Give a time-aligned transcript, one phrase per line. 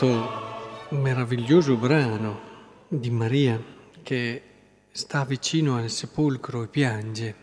[0.00, 2.40] questo meraviglioso brano
[2.88, 3.62] di Maria
[4.02, 4.42] che
[4.90, 7.34] sta vicino al sepolcro e piange,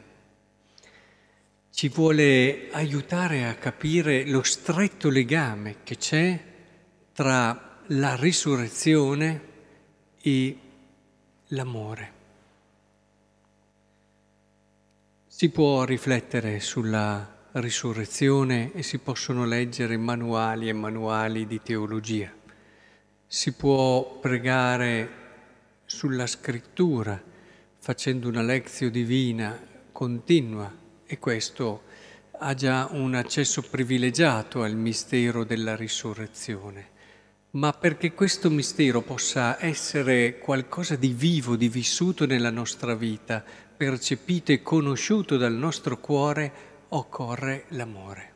[1.70, 6.44] ci vuole aiutare a capire lo stretto legame che c'è
[7.14, 9.42] tra la risurrezione
[10.20, 10.58] e
[11.50, 12.12] l'amore.
[15.28, 22.34] Si può riflettere sulla risurrezione e si possono leggere manuali e manuali di teologia.
[23.30, 25.09] Si può pregare
[25.84, 27.22] sulla scrittura
[27.78, 29.59] facendo una lezione divina
[29.92, 30.73] continua
[31.06, 31.83] e questo
[32.39, 36.89] ha già un accesso privilegiato al mistero della risurrezione.
[37.52, 43.44] Ma perché questo mistero possa essere qualcosa di vivo, di vissuto nella nostra vita,
[43.75, 46.52] percepito e conosciuto dal nostro cuore,
[46.89, 48.33] occorre l'amore.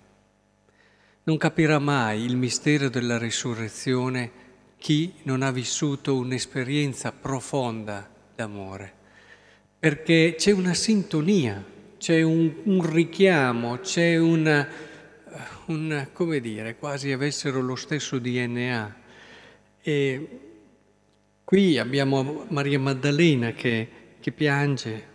[1.23, 4.49] Non capirà mai il mistero della risurrezione
[4.81, 8.91] chi non ha vissuto un'esperienza profonda d'amore,
[9.77, 11.63] perché c'è una sintonia,
[11.99, 14.67] c'è un, un richiamo, c'è una,
[15.67, 18.95] un, come dire, quasi avessero lo stesso DNA.
[19.83, 20.39] E
[21.43, 23.87] qui abbiamo Maria Maddalena che,
[24.19, 25.09] che piange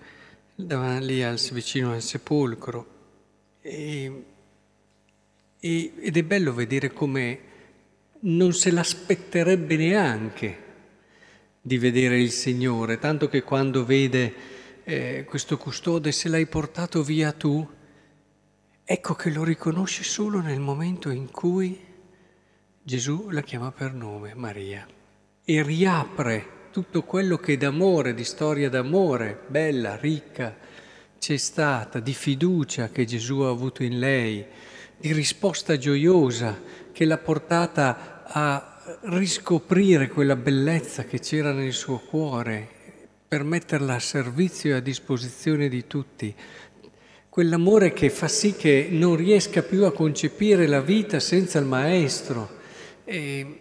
[0.55, 2.87] lì al, vicino al sepolcro
[3.61, 4.25] e,
[5.59, 7.55] e, ed è bello vedere come
[8.27, 10.65] non se l'aspetterebbe neanche
[11.61, 14.35] di vedere il Signore, tanto che quando vede
[14.85, 17.67] eh, questo custode, se l'hai portato via tu,
[18.85, 21.79] ecco che lo riconosce solo nel momento in cui
[22.83, 24.87] Gesù la chiama per nome, Maria,
[25.45, 30.57] e riapre tutto quello che d'amore, di storia d'amore, bella, ricca,
[31.19, 34.45] c'è stata, di fiducia che Gesù ha avuto in lei,
[34.99, 36.61] di risposta gioiosa
[36.93, 42.69] che l'ha portata a riscoprire quella bellezza che c'era nel suo cuore,
[43.29, 46.35] per metterla a servizio e a disposizione di tutti.
[47.29, 52.55] Quell'amore che fa sì che non riesca più a concepire la vita senza il Maestro.
[53.05, 53.61] E,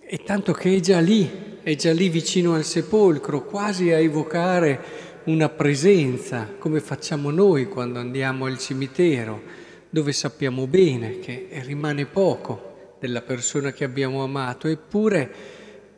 [0.00, 5.12] e tanto che è già lì, è già lì vicino al sepolcro, quasi a evocare
[5.24, 9.42] una presenza, come facciamo noi quando andiamo al cimitero,
[9.88, 12.73] dove sappiamo bene che rimane poco
[13.04, 15.34] della persona che abbiamo amato, eppure,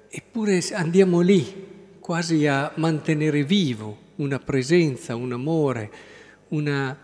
[0.09, 5.93] eppure andiamo lì quasi a mantenere vivo una presenza, un amore,
[6.49, 6.99] una,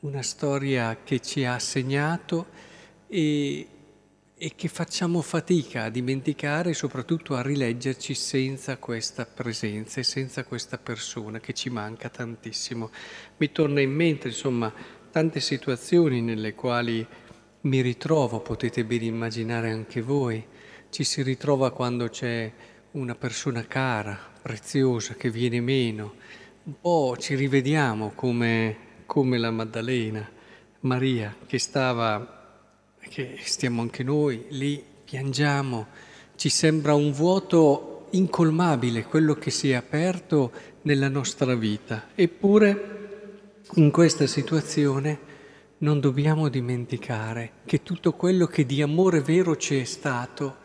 [0.00, 2.48] una storia che ci ha segnato
[3.08, 3.66] e,
[4.36, 10.44] e che facciamo fatica a dimenticare e soprattutto a rileggerci senza questa presenza e senza
[10.44, 12.90] questa persona che ci manca tantissimo.
[13.38, 14.70] Mi torna in mente, insomma,
[15.10, 17.06] tante situazioni nelle quali
[17.62, 20.44] mi ritrovo, potete ben immaginare anche voi,
[20.90, 22.50] ci si ritrova quando c'è
[22.92, 26.14] una persona cara, preziosa, che viene meno,
[26.64, 28.76] un po' ci rivediamo come,
[29.06, 30.28] come la Maddalena,
[30.80, 32.38] Maria, che stava
[33.08, 35.86] che stiamo anche noi lì, piangiamo,
[36.36, 42.08] ci sembra un vuoto incolmabile quello che si è aperto nella nostra vita.
[42.14, 42.98] Eppure
[43.74, 45.28] in questa situazione
[45.80, 50.56] non dobbiamo dimenticare che tutto quello che di amore vero ci è stato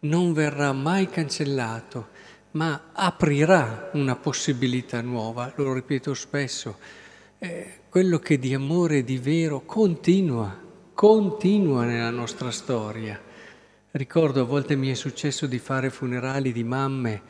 [0.00, 2.08] non verrà mai cancellato,
[2.52, 5.52] ma aprirà una possibilità nuova.
[5.56, 6.78] Lo ripeto spesso,
[7.38, 10.68] eh, quello che di amore di vero continua
[11.00, 13.18] continua nella nostra storia.
[13.92, 17.22] Ricordo a volte mi è successo di fare funerali di mamme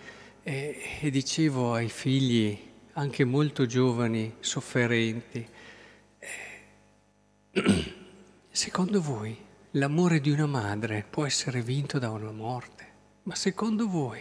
[0.43, 2.59] e, e dicevo ai figli,
[2.95, 5.47] anche molto giovani, sofferenti,
[6.19, 6.29] eh,
[8.49, 9.37] secondo voi
[9.73, 12.87] l'amore di una madre può essere vinto da una morte?
[13.25, 14.21] Ma secondo voi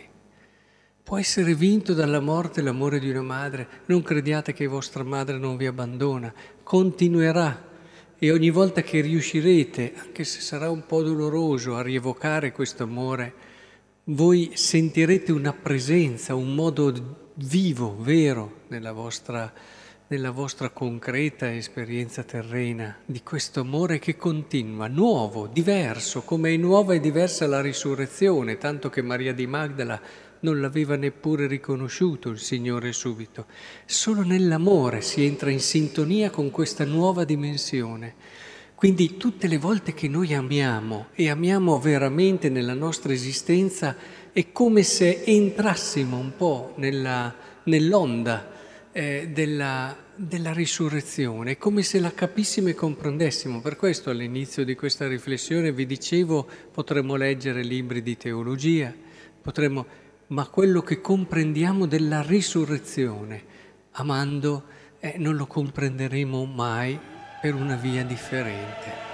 [1.04, 3.68] può essere vinto dalla morte l'amore di una madre?
[3.86, 6.34] Non crediate che vostra madre non vi abbandona,
[6.64, 7.68] continuerà
[8.18, 13.34] e ogni volta che riuscirete, anche se sarà un po' doloroso, a rievocare questo amore,
[14.06, 19.54] voi sentirete una presenza, un modo vivo, vero, nella vostra,
[20.12, 26.96] nella vostra concreta esperienza terrena di questo amore che continua, nuovo, diverso, come è nuova
[26.96, 30.02] e diversa la risurrezione, tanto che Maria di Magdala
[30.40, 33.46] non l'aveva neppure riconosciuto il Signore subito.
[33.86, 38.16] Solo nell'amore si entra in sintonia con questa nuova dimensione.
[38.74, 43.96] Quindi tutte le volte che noi amiamo e amiamo veramente nella nostra esistenza
[44.32, 47.32] è come se entrassimo un po' nella,
[47.66, 48.58] nell'onda
[48.92, 53.62] eh, della, della risurrezione, come se la capissimo e comprendessimo.
[53.62, 58.94] Per questo all'inizio di questa riflessione vi dicevo potremmo leggere libri di teologia,
[59.42, 59.86] potremmo,
[60.28, 63.44] ma quello che comprendiamo della risurrezione,
[63.92, 64.64] amando,
[65.00, 67.00] eh, non lo comprenderemo mai
[67.42, 69.09] per una via differente.